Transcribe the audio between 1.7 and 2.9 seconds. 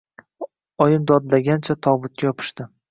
tobutga yopishdi.